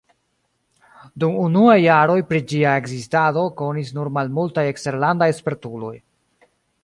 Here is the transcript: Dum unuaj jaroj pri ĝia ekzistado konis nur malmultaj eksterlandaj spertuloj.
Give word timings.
Dum 1.23 1.35
unuaj 1.41 1.75
jaroj 1.81 2.15
pri 2.31 2.41
ĝia 2.53 2.71
ekzistado 2.81 3.45
konis 3.61 3.93
nur 3.99 4.11
malmultaj 4.17 4.63
eksterlandaj 4.73 5.31
spertuloj. 5.43 5.95